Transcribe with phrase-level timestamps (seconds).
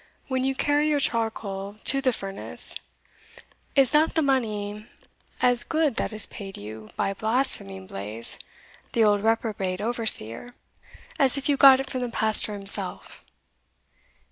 [0.29, 2.73] When you carry your charcoal to the furnace,
[3.75, 4.87] is not the money
[5.43, 8.39] as good that is paid you by blaspheming Blaize,
[8.93, 10.55] the old reprobate overseer,
[11.19, 13.23] as if you got it from the pastor himself?